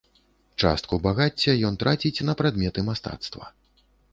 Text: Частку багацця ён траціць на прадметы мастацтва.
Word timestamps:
Частку 0.63 0.99
багацця 1.03 1.55
ён 1.71 1.77
траціць 1.83 2.25
на 2.31 2.37
прадметы 2.43 2.79
мастацтва. 2.89 3.45